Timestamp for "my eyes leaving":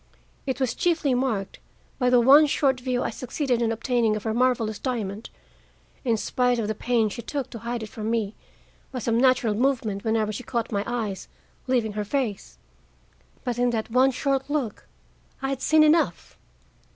10.71-11.93